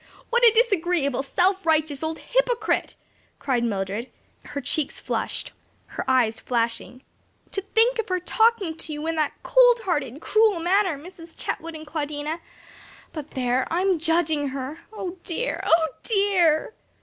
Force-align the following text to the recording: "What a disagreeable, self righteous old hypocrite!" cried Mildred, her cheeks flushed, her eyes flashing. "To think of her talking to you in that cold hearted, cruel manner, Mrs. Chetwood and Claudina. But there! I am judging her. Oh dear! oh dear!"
"What 0.31 0.43
a 0.43 0.49
disagreeable, 0.51 1.21
self 1.21 1.63
righteous 1.63 2.01
old 2.01 2.17
hypocrite!" 2.17 2.95
cried 3.37 3.63
Mildred, 3.63 4.09
her 4.45 4.59
cheeks 4.59 4.99
flushed, 4.99 5.51
her 5.89 6.03
eyes 6.09 6.39
flashing. 6.39 7.03
"To 7.51 7.61
think 7.61 7.99
of 7.99 8.09
her 8.09 8.19
talking 8.19 8.75
to 8.77 8.93
you 8.93 9.05
in 9.05 9.15
that 9.17 9.33
cold 9.43 9.81
hearted, 9.81 10.19
cruel 10.19 10.59
manner, 10.59 10.97
Mrs. 10.97 11.35
Chetwood 11.37 11.75
and 11.75 11.85
Claudina. 11.85 12.39
But 13.13 13.29
there! 13.35 13.67
I 13.71 13.81
am 13.81 13.99
judging 13.99 14.47
her. 14.47 14.79
Oh 14.91 15.19
dear! 15.23 15.61
oh 15.67 15.87
dear!" 16.01 16.73